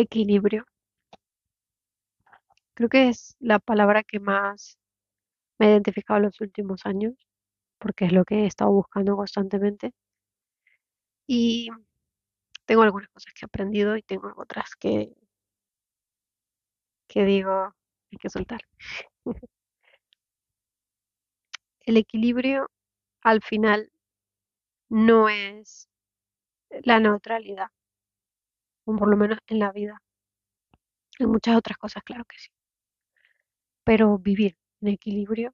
Equilibrio. 0.00 0.64
Creo 2.74 2.88
que 2.88 3.08
es 3.08 3.36
la 3.40 3.58
palabra 3.58 4.04
que 4.04 4.20
más 4.20 4.78
me 5.58 5.66
ha 5.66 5.70
identificado 5.72 6.18
en 6.18 6.24
los 6.26 6.40
últimos 6.40 6.86
años, 6.86 7.14
porque 7.78 8.06
es 8.06 8.12
lo 8.12 8.24
que 8.24 8.44
he 8.44 8.46
estado 8.46 8.70
buscando 8.72 9.16
constantemente. 9.16 9.92
Y 11.26 11.68
tengo 12.66 12.82
algunas 12.82 13.08
cosas 13.10 13.32
que 13.34 13.40
he 13.44 13.46
aprendido 13.46 13.96
y 13.96 14.02
tengo 14.02 14.32
otras 14.36 14.76
que, 14.76 15.12
que 17.08 17.24
digo, 17.24 17.74
hay 18.12 18.18
que 18.18 18.30
soltar. 18.30 18.60
El 21.80 21.96
equilibrio 21.96 22.70
al 23.22 23.42
final 23.42 23.90
no 24.90 25.28
es 25.28 25.88
la 26.84 27.00
neutralidad, 27.00 27.68
o 28.88 28.96
por 28.96 29.08
lo 29.08 29.16
menos 29.16 29.38
en 29.46 29.60
la 29.60 29.70
vida. 29.70 30.02
En 31.20 31.28
muchas 31.30 31.56
otras 31.56 31.78
cosas, 31.78 32.02
claro 32.02 32.24
que 32.24 32.36
sí. 32.40 32.48
Pero 33.86 34.18
vivir 34.18 34.56
en 34.80 34.86
equilibrio 34.88 35.52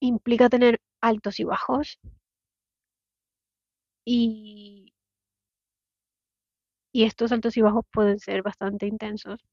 implica 0.00 0.48
tener 0.48 0.80
altos 1.00 1.40
y 1.40 1.44
bajos 1.44 1.98
y, 4.06 4.92
y 6.94 7.04
estos 7.04 7.30
altos 7.30 7.58
y 7.58 7.60
bajos 7.60 7.84
pueden 7.92 8.18
ser 8.18 8.40
bastante 8.42 8.86
intensos, 8.86 9.44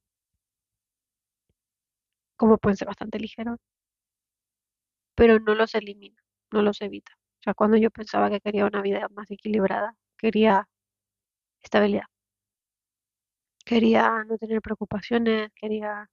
como 2.36 2.58
pueden 2.58 2.76
ser 2.78 2.88
bastante 2.88 3.20
ligeros, 3.20 3.58
pero 5.16 5.40
no 5.40 5.56
los 5.56 5.76
elimina, 5.76 6.22
no 6.52 6.62
los 6.62 6.82
evita. 6.82 7.14
O 7.40 7.44
sea, 7.44 7.54
cuando 7.54 7.78
yo 7.78 7.90
pensaba 7.92 8.30
que 8.30 8.42
quería 8.42 8.66
una 8.66 8.82
vida 8.82 9.08
más 9.10 9.30
equilibrada, 9.32 9.96
quería 10.18 10.68
estabilidad, 11.64 12.06
quería 13.72 14.24
no 14.28 14.38
tener 14.38 14.62
preocupaciones, 14.62 15.50
quería 15.56 16.10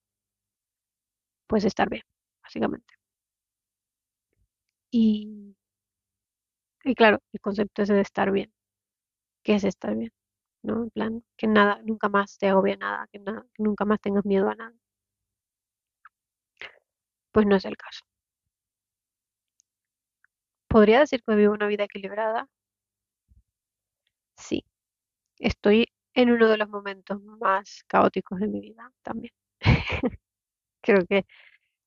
pues 1.46 1.64
estar 1.64 1.88
bien, 1.88 2.02
básicamente. 2.42 2.94
Y, 4.92 5.54
y 6.84 6.94
claro, 6.96 7.18
el 7.32 7.40
concepto 7.40 7.82
ese 7.82 7.94
de 7.94 8.00
estar 8.00 8.30
bien, 8.32 8.52
¿qué 9.44 9.54
es 9.56 9.64
estar 9.64 9.96
bien? 9.96 10.12
¿No? 10.62 10.84
En 10.84 10.90
plan, 10.90 11.24
que 11.36 11.46
nada, 11.48 11.80
nunca 11.84 12.08
más 12.10 12.38
te 12.38 12.48
agobie 12.48 12.76
nada, 12.78 13.08
que, 13.12 13.18
nada, 13.20 13.46
que 13.54 13.62
nunca 13.64 13.84
más 13.86 14.00
tengas 14.00 14.24
miedo 14.26 14.48
a 14.50 14.56
nada. 14.56 14.74
Pues 17.32 17.46
no 17.46 17.56
es 17.56 17.64
el 17.64 17.76
caso. 17.78 18.04
¿Podría 20.66 21.00
decir 21.00 21.22
que 21.22 21.34
vivo 21.34 21.52
una 21.52 21.66
vida 21.66 21.84
equilibrada? 21.84 22.48
Sí. 24.38 24.64
Estoy 25.40 25.88
en 26.18 26.32
uno 26.32 26.48
de 26.48 26.56
los 26.56 26.68
momentos 26.68 27.22
más 27.22 27.84
caóticos 27.86 28.40
de 28.40 28.48
mi 28.48 28.60
vida 28.60 28.92
también. 29.02 29.32
Creo 30.82 31.06
que 31.06 31.24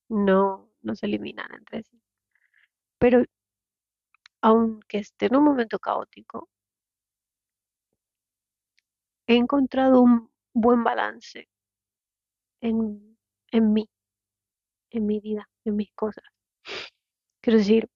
no, 0.08 0.70
no 0.82 0.96
se 0.96 1.08
eliminan 1.08 1.54
entre 1.54 1.84
sí. 1.84 2.02
Pero 2.98 3.26
aunque 4.42 5.00
esté 5.00 5.26
en 5.26 5.36
un 5.36 5.44
momento 5.44 5.80
caótico, 5.80 6.48
he 9.28 9.36
encontrado 9.36 10.02
un 10.02 10.32
buen 10.54 10.82
balance 10.82 11.50
en, 12.62 13.18
en 13.52 13.73
mí, 13.73 13.90
en 14.92 15.06
mi 15.08 15.20
vida, 15.20 15.50
en 15.66 15.76
mis 15.76 15.92
cosas. 15.92 16.23
Quiero 17.42 17.60
decir, 17.60 17.90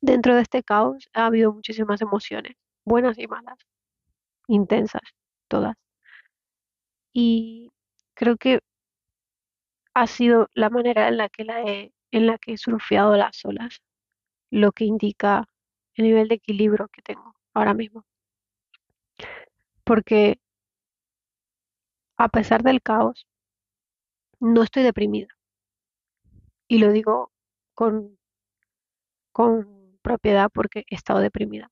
dentro 0.00 0.34
de 0.34 0.42
este 0.42 0.64
caos 0.64 1.08
ha 1.12 1.26
habido 1.26 1.52
muchísimas 1.52 2.00
emociones, 2.02 2.56
buenas 2.84 3.16
y 3.18 3.28
malas, 3.28 3.58
intensas, 4.54 5.02
todas. 5.48 5.76
Y 7.14 7.70
creo 8.14 8.36
que 8.36 8.60
ha 9.94 10.06
sido 10.06 10.48
la 10.54 10.70
manera 10.70 11.08
en 11.08 11.16
la 11.18 11.28
que 11.28 11.44
la 11.44 11.62
he, 11.62 11.92
en 12.10 12.26
la 12.26 12.38
que 12.38 12.54
he 12.54 12.58
surfeado 12.58 13.16
las 13.16 13.44
olas, 13.44 13.82
lo 14.50 14.72
que 14.72 14.84
indica 14.84 15.46
el 15.94 16.06
nivel 16.06 16.28
de 16.28 16.36
equilibrio 16.36 16.88
que 16.88 17.02
tengo 17.02 17.34
ahora 17.54 17.74
mismo. 17.74 18.04
Porque 19.84 20.38
a 22.16 22.28
pesar 22.28 22.62
del 22.62 22.80
caos, 22.82 23.26
no 24.40 24.62
estoy 24.62 24.82
deprimida. 24.82 25.28
Y 26.68 26.78
lo 26.78 26.92
digo 26.92 27.32
con, 27.74 28.18
con 29.32 29.98
propiedad 30.02 30.50
porque 30.52 30.84
he 30.90 30.94
estado 30.94 31.20
deprimida. 31.20 31.70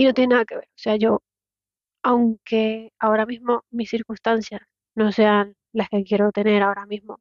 Y 0.00 0.04
no 0.06 0.14
tiene 0.14 0.32
nada 0.32 0.46
que 0.46 0.54
ver. 0.56 0.64
O 0.64 0.78
sea, 0.78 0.96
yo, 0.96 1.22
aunque 2.02 2.92
ahora 2.98 3.26
mismo 3.26 3.64
mis 3.70 3.90
circunstancias 3.90 4.62
no 4.94 5.12
sean 5.12 5.56
las 5.72 5.90
que 5.90 6.04
quiero 6.04 6.32
tener 6.32 6.62
ahora 6.62 6.86
mismo, 6.86 7.20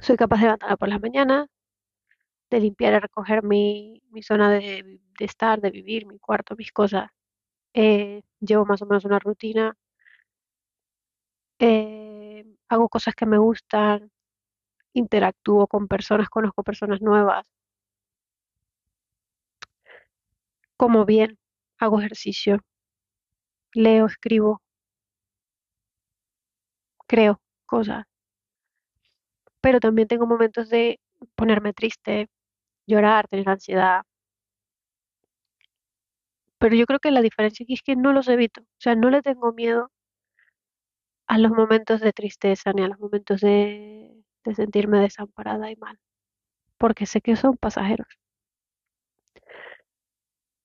soy 0.00 0.16
capaz 0.16 0.36
de 0.36 0.42
levantarme 0.44 0.76
por 0.76 0.88
las 0.88 1.00
mañanas, 1.00 1.48
de 2.50 2.60
limpiar 2.60 2.94
y 2.94 2.98
recoger 3.00 3.42
mi, 3.42 4.02
mi 4.10 4.22
zona 4.22 4.50
de, 4.50 5.00
de 5.18 5.24
estar, 5.24 5.60
de 5.60 5.70
vivir, 5.70 6.06
mi 6.06 6.18
cuarto, 6.18 6.54
mis 6.56 6.72
cosas. 6.72 7.10
Eh, 7.74 8.22
llevo 8.40 8.66
más 8.66 8.82
o 8.82 8.86
menos 8.86 9.04
una 9.04 9.18
rutina. 9.18 9.76
eh, 11.58 12.44
hago 12.68 12.88
cosas 12.88 13.14
que 13.14 13.26
me 13.26 13.38
gustan, 13.38 14.10
interactúo 14.94 15.66
con 15.68 15.88
personas, 15.88 16.28
conozco 16.30 16.62
personas 16.64 17.00
nuevas, 17.02 17.44
como 20.82 21.04
bien, 21.04 21.38
hago 21.78 22.00
ejercicio, 22.00 22.58
leo, 23.72 24.06
escribo, 24.06 24.60
creo 27.06 27.40
cosas, 27.66 28.04
pero 29.60 29.78
también 29.78 30.08
tengo 30.08 30.26
momentos 30.26 30.68
de 30.70 30.98
ponerme 31.36 31.72
triste, 31.72 32.28
llorar, 32.86 33.28
tener 33.28 33.48
ansiedad, 33.48 34.02
pero 36.58 36.74
yo 36.74 36.86
creo 36.86 36.98
que 36.98 37.12
la 37.12 37.22
diferencia 37.22 37.62
aquí 37.64 37.74
es 37.74 37.82
que 37.82 37.94
no 37.94 38.12
los 38.12 38.26
evito, 38.28 38.62
o 38.62 38.80
sea, 38.80 38.96
no 38.96 39.08
le 39.10 39.22
tengo 39.22 39.52
miedo 39.52 39.88
a 41.26 41.38
los 41.38 41.50
momentos 41.52 42.00
de 42.00 42.12
tristeza 42.12 42.72
ni 42.72 42.82
a 42.82 42.88
los 42.88 42.98
momentos 43.00 43.40
de, 43.40 44.14
sentirme 44.54 45.00
desamparada 45.00 45.70
y 45.70 45.76
mal, 45.76 45.98
porque 46.78 47.06
sé 47.06 47.20
que 47.20 47.36
son 47.36 47.56
pasajeros. 47.56 48.08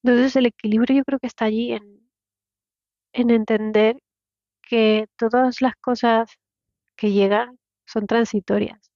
Entonces 0.07 0.37
el 0.37 0.45
equilibrio 0.45 0.95
yo 0.95 1.03
creo 1.03 1.19
que 1.19 1.27
está 1.27 1.43
allí 1.45 1.73
en, 1.73 2.09
en 3.11 3.29
entender 3.29 3.97
que 4.61 5.07
todas 5.17 5.61
las 5.61 5.75
cosas 5.75 6.31
que 6.95 7.11
llegan 7.11 7.59
son 7.85 8.07
transitorias. 8.07 8.89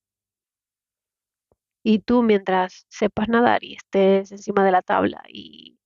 Y 1.82 1.98
tú 1.98 2.22
mientras 2.22 2.86
sepas 2.88 3.28
nadar 3.28 3.62
y 3.62 3.74
estés 3.74 4.32
encima 4.32 4.64
de 4.64 4.72
la 4.72 4.80
tabla 4.80 5.22
y 5.28 5.78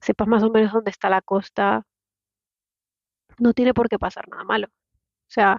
sepas 0.00 0.28
más 0.28 0.42
o 0.42 0.50
menos 0.50 0.72
dónde 0.72 0.90
está 0.92 1.10
la 1.10 1.20
costa, 1.20 1.84
no 3.38 3.52
tiene 3.52 3.74
por 3.74 3.90
qué 3.90 3.98
pasar 3.98 4.28
nada 4.30 4.44
malo. 4.44 4.68
O 4.68 5.30
sea, 5.30 5.58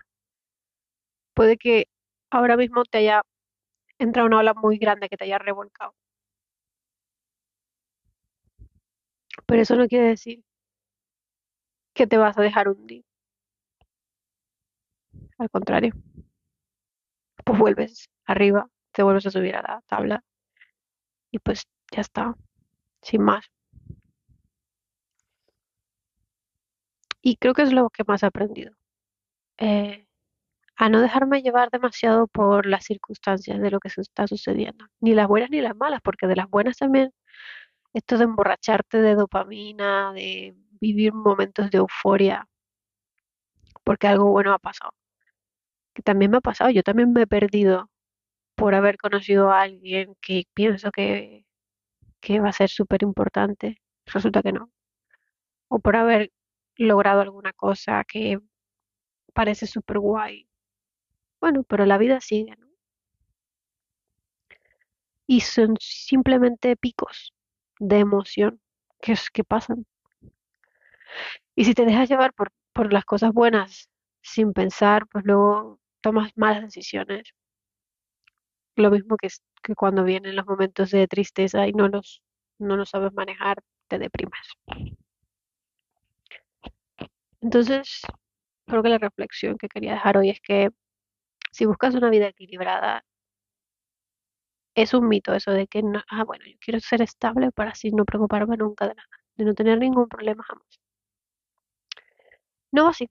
puede 1.36 1.58
que 1.58 1.86
ahora 2.32 2.58
mismo 2.58 2.84
te 2.86 3.00
haya 3.00 3.22
entrado 4.00 4.28
una 4.28 4.40
ola 4.40 4.54
muy 4.56 4.78
grande 4.80 5.10
que 5.10 5.18
te 5.18 5.26
haya 5.26 5.38
revolcado, 5.40 5.94
pero 9.46 9.62
eso 9.62 9.76
no 9.76 9.88
quiere 9.88 10.08
decir 10.10 10.44
que 11.96 12.06
te 12.06 12.18
vas 12.18 12.38
a 12.38 12.42
dejar 12.44 12.68
hundir. 12.70 13.04
Al 15.38 15.50
contrario, 15.50 15.94
pues 17.46 17.58
vuelves 17.60 18.10
arriba, 18.26 18.68
te 18.92 19.04
vuelves 19.04 19.26
a 19.28 19.32
subir 19.32 19.56
a 19.56 19.62
la 19.62 19.82
tabla 19.88 20.24
y 21.32 21.40
pues 21.40 21.64
ya 21.92 22.00
está, 22.02 22.34
sin 23.02 23.24
más. 23.24 23.46
Y 27.24 27.38
creo 27.38 27.54
que 27.54 27.64
es 27.64 27.74
lo 27.74 27.90
que 27.90 28.04
más 28.08 28.24
he 28.24 28.28
aprendido. 28.28 28.74
eh, 29.60 30.08
a 30.78 30.90
no 30.90 31.02
dejarme 31.02 31.42
llevar 31.44 31.70
demasiado 31.72 32.28
por 32.28 32.66
las 32.68 32.86
circunstancias 32.86 33.62
de 33.62 33.72
lo 33.72 33.80
que 33.80 33.90
se 33.90 34.02
está 34.02 34.28
sucediendo, 34.28 34.86
ni 35.02 35.14
las 35.16 35.28
buenas 35.28 35.50
ni 35.52 35.62
las 35.62 35.76
malas, 35.76 36.02
porque 36.04 36.28
de 36.28 36.36
las 36.38 36.50
buenas 36.50 36.78
también 36.78 37.12
esto 37.94 38.18
de 38.18 38.26
emborracharte 38.26 39.02
de 39.02 39.16
dopamina, 39.16 40.14
de 40.14 40.56
vivir 40.82 41.14
momentos 41.14 41.70
de 41.72 41.78
euforia, 41.80 42.48
porque 43.84 44.08
algo 44.08 44.32
bueno 44.32 44.54
ha 44.54 44.60
pasado, 44.60 44.92
que 45.94 46.02
también 46.04 46.32
me 46.32 46.38
ha 46.38 46.42
pasado, 46.42 46.70
yo 46.72 46.84
también 46.84 47.14
me 47.14 47.24
he 47.24 47.28
perdido 47.28 47.90
por 48.56 48.76
haber 48.76 48.98
conocido 48.98 49.52
a 49.52 49.62
alguien 49.64 50.16
que 50.22 50.46
pienso 50.54 50.92
que, 50.92 51.46
va 52.42 52.50
a 52.50 52.54
ser 52.54 52.70
súper 52.70 53.04
importante, 53.04 53.82
resulta 54.06 54.42
que 54.44 54.54
no, 54.54 54.72
o 55.70 55.80
por 55.80 55.96
haber 55.96 56.32
logrado 56.78 57.22
alguna 57.22 57.54
cosa 57.54 58.04
que 58.06 58.40
parece 59.34 59.68
súper 59.68 60.00
guay. 60.00 60.48
Bueno, 61.42 61.64
pero 61.64 61.86
la 61.86 61.98
vida 61.98 62.22
sigue, 62.22 62.56
¿no? 62.58 62.68
Y 65.28 65.42
son 65.42 65.76
simplemente 65.80 66.76
picos 66.78 67.34
de 67.80 68.00
emoción 68.00 68.62
que, 69.02 69.16
que 69.34 69.44
pasan. 69.44 69.86
Y 71.56 71.66
si 71.66 71.74
te 71.74 71.86
dejas 71.86 72.10
llevar 72.10 72.34
por, 72.34 72.52
por 72.74 72.92
las 72.92 73.06
cosas 73.06 73.34
buenas 73.34 73.90
sin 74.22 74.54
pensar, 74.54 75.08
pues 75.08 75.26
luego 75.26 75.80
tomas 76.02 76.32
malas 76.36 76.64
decisiones. 76.64 77.24
Lo 78.76 78.90
mismo 78.90 79.18
que, 79.18 79.28
que 79.62 79.76
cuando 79.76 80.04
vienen 80.04 80.36
los 80.36 80.46
momentos 80.46 80.92
de 80.92 81.08
tristeza 81.08 81.68
y 81.68 81.74
no 81.74 81.88
los, 81.88 82.24
no 82.58 82.76
los 82.78 82.90
sabes 82.90 83.14
manejar, 83.14 83.58
te 83.88 84.00
deprimes. 84.00 84.48
Entonces, 87.42 88.02
creo 88.66 88.82
que 88.82 88.90
la 88.90 88.98
reflexión 88.98 89.58
que 89.58 89.68
quería 89.68 89.94
dejar 89.94 90.18
hoy 90.18 90.30
es 90.30 90.40
que 90.42 90.70
si 91.52 91.66
buscas 91.66 91.94
una 91.94 92.10
vida 92.10 92.28
equilibrada, 92.28 93.04
es 94.76 94.94
un 94.94 95.08
mito 95.08 95.34
eso 95.34 95.52
de 95.52 95.68
que 95.68 95.84
no, 95.84 96.02
ah, 96.10 96.24
bueno, 96.24 96.46
yo 96.46 96.58
quiero 96.60 96.80
ser 96.80 97.02
estable 97.02 97.52
para 97.52 97.72
así 97.72 97.92
no 97.92 98.06
preocuparme 98.06 98.58
nunca 98.58 98.88
de 98.88 98.96
nada, 98.96 99.10
de 99.36 99.46
no 99.46 99.54
tener 99.54 99.80
ningún 99.80 100.08
problema 100.08 100.44
jamás. 100.44 100.80
No 102.72 102.88
así. 102.88 103.10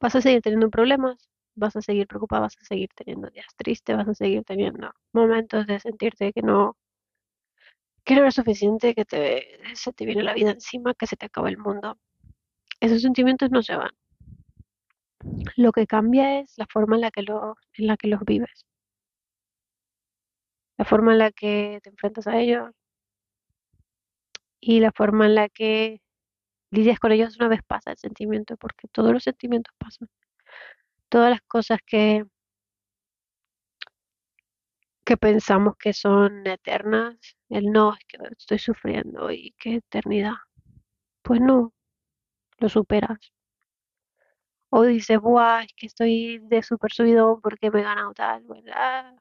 Vas 0.00 0.14
a 0.16 0.20
seguir 0.22 0.42
teniendo 0.42 0.70
problemas, 0.70 1.30
vas 1.54 1.76
a 1.76 1.82
seguir 1.82 2.06
preocupada, 2.06 2.42
vas 2.42 2.56
a 2.60 2.64
seguir 2.64 2.90
teniendo 2.94 3.30
días 3.30 3.46
tristes, 3.56 3.96
vas 3.96 4.08
a 4.08 4.14
seguir 4.14 4.44
teniendo 4.44 4.92
momentos 5.12 5.66
de 5.66 5.80
sentirte 5.80 6.32
que 6.32 6.42
no, 6.42 6.76
que 8.04 8.14
no 8.14 8.22
eres 8.22 8.34
suficiente, 8.34 8.94
que 8.94 9.04
te, 9.04 9.58
se 9.74 9.92
te 9.92 10.06
viene 10.06 10.22
la 10.22 10.34
vida 10.34 10.50
encima, 10.50 10.94
que 10.94 11.06
se 11.06 11.16
te 11.16 11.26
acaba 11.26 11.48
el 11.48 11.58
mundo. 11.58 11.98
Esos 12.80 13.02
sentimientos 13.02 13.50
no 13.50 13.62
se 13.62 13.76
van. 13.76 13.92
Lo 15.56 15.72
que 15.72 15.86
cambia 15.86 16.40
es 16.40 16.54
la 16.58 16.66
forma 16.66 16.96
en 16.96 17.02
la 17.02 17.10
que, 17.10 17.22
lo, 17.22 17.56
en 17.74 17.86
la 17.86 17.96
que 17.96 18.08
los 18.08 18.20
vives, 18.24 18.65
la 20.78 20.84
forma 20.84 21.12
en 21.12 21.18
la 21.18 21.30
que 21.32 21.80
te 21.82 21.90
enfrentas 21.90 22.26
a 22.26 22.38
ellos 22.38 22.70
y 24.60 24.80
la 24.80 24.92
forma 24.92 25.26
en 25.26 25.34
la 25.34 25.48
que 25.48 26.00
lidias 26.70 26.98
con 26.98 27.12
ellos 27.12 27.36
una 27.38 27.48
vez 27.48 27.60
pasa 27.66 27.92
el 27.92 27.98
sentimiento, 27.98 28.56
porque 28.56 28.88
todos 28.88 29.12
los 29.12 29.22
sentimientos 29.24 29.74
pasan. 29.78 30.08
Todas 31.08 31.30
las 31.30 31.40
cosas 31.42 31.78
que, 31.86 32.24
que 35.04 35.16
pensamos 35.16 35.74
que 35.78 35.92
son 35.92 36.46
eternas, 36.46 37.16
el 37.48 37.66
no, 37.72 37.94
es 37.94 38.04
que 38.08 38.18
estoy 38.38 38.58
sufriendo 38.58 39.30
y 39.30 39.54
qué 39.58 39.76
eternidad. 39.76 40.34
Pues 41.22 41.40
no, 41.40 41.72
lo 42.58 42.68
superas. 42.68 43.18
O 44.70 44.82
dices, 44.82 45.18
buah, 45.20 45.62
es 45.64 45.72
que 45.76 45.86
estoy 45.86 46.38
de 46.42 46.62
súper 46.62 46.92
subidón 46.92 47.40
porque 47.40 47.70
me 47.70 47.80
he 47.80 47.82
ganado 47.84 48.12
tal. 48.14 48.44
Ah, 48.74 49.12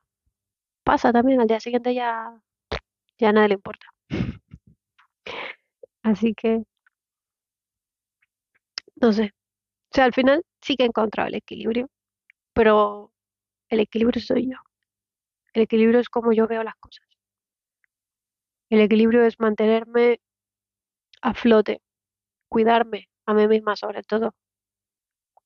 pasa 0.86 1.12
también, 1.14 1.42
al 1.42 1.48
día 1.48 1.60
siguiente 1.60 1.94
ya, 1.96 2.42
ya 3.20 3.30
a 3.30 3.34
nadie 3.34 3.50
le 3.50 3.56
importa. 3.56 3.88
Así 6.04 6.34
que, 6.34 6.64
no 8.96 9.14
sé. 9.14 9.32
O 9.92 9.96
sea, 9.96 10.06
al 10.06 10.14
final 10.14 10.44
sí 10.62 10.76
que 10.78 10.84
he 10.84 10.88
encontrado 10.88 11.30
el 11.30 11.36
equilibrio, 11.36 11.90
pero 12.54 13.12
el 13.70 13.82
equilibrio 13.82 14.22
soy 14.22 14.50
yo. 14.52 14.58
El 15.54 15.64
equilibrio 15.64 16.00
es 16.00 16.10
como 16.10 16.34
yo 16.34 16.48
veo 16.48 16.64
las 16.64 16.76
cosas. 16.78 17.06
El 18.70 18.80
equilibrio 18.82 19.24
es 19.26 19.40
mantenerme 19.40 20.20
a 21.22 21.34
flote, 21.34 21.82
cuidarme 22.50 23.10
a 23.26 23.34
mí 23.34 23.48
misma 23.48 23.76
sobre 23.76 24.04
todo, 24.04 24.34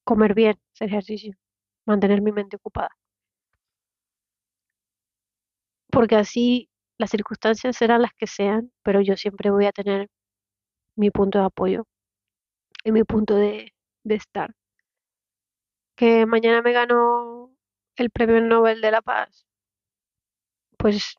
comer 0.04 0.34
bien, 0.34 0.60
hacer 0.74 0.90
ejercicio, 0.90 1.38
mantener 1.86 2.22
mi 2.22 2.34
mente 2.34 2.58
ocupada. 2.58 2.90
Porque 5.92 6.16
así 6.16 6.70
las 6.98 7.10
circunstancias 7.12 7.78
serán 7.78 8.02
las 8.02 8.14
que 8.14 8.28
sean, 8.28 8.72
pero 8.84 9.02
yo 9.02 9.16
siempre 9.18 9.50
voy 9.52 9.66
a 9.66 9.72
tener 9.72 10.10
mi 10.96 11.12
punto 11.12 11.40
de 11.40 11.46
apoyo 11.46 11.86
y 12.84 12.92
mi 12.92 13.04
punto 13.04 13.36
de, 13.36 13.74
estar. 14.04 14.54
Que 15.96 16.26
mañana 16.26 16.62
me 16.62 16.74
gano 16.74 17.52
el 17.96 18.10
premio 18.10 18.42
Nobel 18.42 18.82
de 18.82 18.92
la 18.92 19.02
Paz, 19.02 19.46
pues 20.78 21.16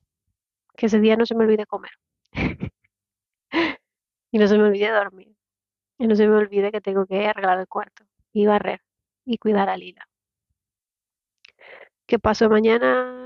que 0.75 0.87
ese 0.87 0.99
día 0.99 1.15
no 1.15 1.25
se 1.25 1.35
me 1.35 1.45
olvide 1.45 1.65
comer 1.65 1.91
y 4.31 4.37
no 4.39 4.47
se 4.47 4.57
me 4.57 4.63
olvide 4.63 4.89
dormir 4.89 5.35
y 5.97 6.07
no 6.07 6.15
se 6.15 6.27
me 6.27 6.35
olvide 6.35 6.71
que 6.71 6.81
tengo 6.81 7.05
que 7.05 7.27
arreglar 7.27 7.59
el 7.59 7.67
cuarto 7.67 8.03
y 8.33 8.47
barrer 8.47 8.81
y 9.25 9.37
cuidar 9.37 9.69
a 9.69 9.77
Lila. 9.77 10.07
¿Qué 12.07 12.19
pasó 12.19 12.49
mañana? 12.49 13.20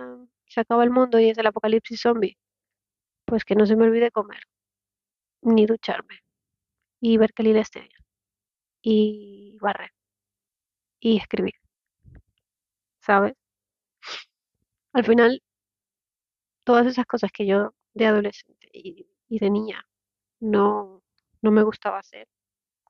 Se 0.47 0.61
acaba 0.61 0.83
el 0.83 0.91
mundo 0.91 1.19
y 1.19 1.29
es 1.29 1.37
el 1.37 1.47
apocalipsis 1.47 2.01
zombie. 2.01 2.37
Pues 3.25 3.45
que 3.45 3.55
no 3.55 3.65
se 3.65 3.75
me 3.75 3.85
olvide 3.85 4.11
comer, 4.11 4.41
ni 5.41 5.65
ducharme, 5.65 6.19
y 7.01 7.17
ver 7.17 7.33
que 7.33 7.43
Lila 7.43 7.61
esté 7.61 7.81
bien, 7.81 7.91
y 8.81 9.57
barrer, 9.61 9.91
y 10.99 11.17
escribir, 11.17 11.55
¿sabes? 12.99 13.35
Al 14.93 15.05
final, 15.05 15.41
todas 16.63 16.87
esas 16.87 17.05
cosas 17.05 17.31
que 17.31 17.45
yo 17.45 17.73
de 17.93 18.05
adolescente 18.07 18.69
y, 18.73 19.07
y 19.29 19.39
de 19.39 19.49
niña 19.49 19.85
no, 20.39 21.03
no 21.41 21.51
me 21.51 21.63
gustaba 21.63 21.99
hacer, 21.99 22.27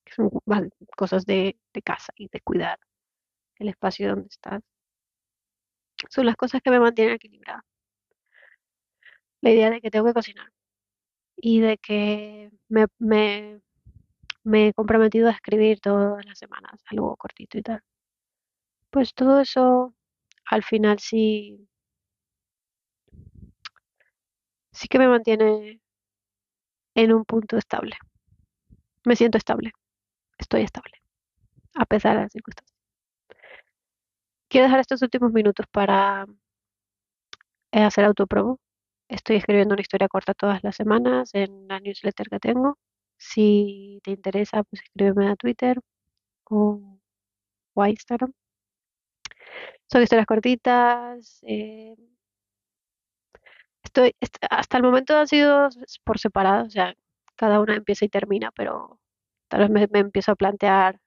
que 0.05 0.13
son 0.13 0.29
cosas 0.97 1.25
de, 1.25 1.59
de 1.73 1.81
casa 1.81 2.13
y 2.15 2.29
de 2.29 2.41
cuidar 2.41 2.79
el 3.57 3.69
espacio 3.69 4.09
donde 4.09 4.27
estás, 4.29 4.63
son 6.09 6.25
las 6.25 6.35
cosas 6.35 6.61
que 6.61 6.71
me 6.71 6.79
mantienen 6.79 7.15
equilibrada. 7.15 7.63
La 9.41 9.51
idea 9.51 9.69
de 9.69 9.79
que 9.81 9.89
tengo 9.91 10.05
que 10.07 10.13
cocinar 10.13 10.51
y 11.37 11.61
de 11.61 11.77
que 11.77 12.51
me, 12.69 12.87
me, 12.99 13.61
me 14.43 14.69
he 14.69 14.73
comprometido 14.73 15.29
a 15.29 15.33
escribir 15.33 15.79
todas 15.81 16.25
las 16.25 16.39
semanas, 16.39 16.81
algo 16.87 17.15
cortito 17.17 17.57
y 17.57 17.63
tal. 17.63 17.81
Pues 18.89 19.13
todo 19.13 19.41
eso 19.41 19.93
al 20.45 20.63
final 20.63 20.97
sí, 20.99 21.67
sí 24.71 24.87
que 24.87 24.99
me 24.99 25.07
mantiene 25.07 25.81
en 26.95 27.13
un 27.13 27.25
punto 27.25 27.57
estable. 27.57 27.95
Me 29.05 29.15
siento 29.15 29.37
estable, 29.37 29.71
estoy 30.37 30.63
estable, 30.63 31.01
a 31.75 31.85
pesar 31.85 32.17
de 32.17 32.23
las 32.23 32.33
circunstancias. 32.33 32.74
Quiero 34.55 34.67
dejar 34.67 34.79
estos 34.79 35.01
últimos 35.01 35.33
minutos 35.33 35.65
para 35.69 36.25
eh, 37.71 37.81
hacer 37.83 38.05
autopromo. 38.05 38.59
Estoy 39.09 39.37
escribiendo 39.37 39.73
una 39.75 39.81
historia 39.81 40.07
corta 40.07 40.33
todas 40.33 40.63
las 40.63 40.75
semanas 40.75 41.31
en 41.33 41.67
la 41.67 41.79
newsletter 41.79 42.27
que 42.29 42.39
tengo. 42.39 42.77
Si 43.17 43.99
te 44.03 44.11
interesa, 44.11 44.63
pues 44.63 44.81
escríbeme 44.83 45.27
a 45.29 45.35
Twitter 45.35 45.79
o, 46.45 46.99
a 47.77 47.89
Instagram. 47.89 48.33
Son 49.91 50.01
historias 50.01 50.25
cortitas. 50.27 51.39
eh, 51.47 51.95
estoy, 53.83 54.13
est- 54.19 54.37
hasta 54.49 54.77
el 54.77 54.83
momento 54.83 55.15
han 55.17 55.27
sido 55.27 55.69
por 56.03 56.19
separado, 56.19 56.65
o 56.65 56.69
sea, 56.69 56.93
cada 57.35 57.59
una 57.61 57.75
empieza 57.75 58.05
y 58.05 58.09
termina, 58.09 58.51
pero 58.51 58.99
tal 59.49 59.69
vez 59.69 59.89
me 59.91 59.99
empiezo 59.99 60.31
a 60.33 60.35
plantear 60.35 60.99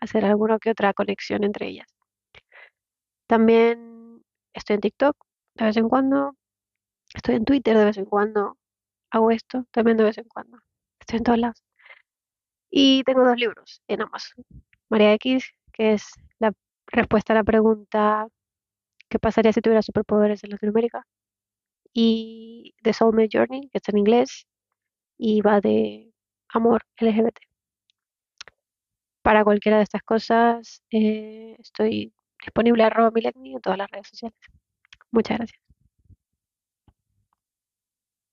hacer 0.00 0.24
alguna 0.26 0.58
que 0.60 0.70
otra 0.72 0.94
conexión 0.94 1.44
entre 1.44 1.68
ellas. 1.68 1.88
También 3.28 4.24
estoy 4.52 4.74
en 4.74 4.80
TikTok 4.80 5.16
de 5.54 5.64
vez 5.66 5.76
en 5.76 5.88
cuando, 5.88 6.34
estoy 7.14 7.36
en 7.36 7.44
Twitter 7.44 7.76
de 7.76 7.84
vez 7.84 7.98
en 7.98 8.06
cuando, 8.06 8.58
hago 9.10 9.30
esto 9.30 9.66
también 9.70 9.96
de 9.98 10.04
vez 10.04 10.18
en 10.18 10.24
cuando. 10.24 10.58
Estoy 11.00 11.18
en 11.18 11.24
todos 11.24 11.38
lados. 11.38 11.62
Y 12.70 13.04
tengo 13.04 13.24
dos 13.24 13.36
libros 13.36 13.82
en 13.88 14.02
Amazon. 14.02 14.44
María 14.90 15.12
X, 15.14 15.52
que 15.72 15.94
es 15.94 16.04
la 16.40 16.52
respuesta 16.88 17.32
a 17.32 17.36
la 17.36 17.44
pregunta 17.44 18.28
¿qué 19.08 19.18
pasaría 19.18 19.52
si 19.52 19.60
tuviera 19.60 19.82
superpoderes 19.82 20.44
en 20.44 20.50
Latinoamérica? 20.50 21.06
Y 21.94 22.74
The 22.82 22.92
Soulmate 22.92 23.30
Journey, 23.32 23.68
que 23.70 23.78
está 23.78 23.92
en 23.92 23.98
inglés 23.98 24.46
y 25.18 25.40
va 25.42 25.60
de 25.60 26.12
amor 26.50 26.82
LGBT. 27.00 27.38
Para 29.22 29.44
cualquiera 29.44 29.78
de 29.78 29.84
estas 29.84 30.02
cosas, 30.02 30.82
eh, 30.90 31.56
estoy 31.58 32.12
disponible 32.44 32.84
arroba 32.84 33.10
milenio 33.10 33.56
en 33.56 33.62
todas 33.62 33.78
las 33.78 33.90
redes 33.90 34.08
sociales. 34.08 34.38
Muchas 35.10 35.38
gracias. 35.38 35.67